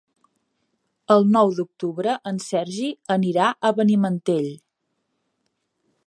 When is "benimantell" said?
3.81-4.49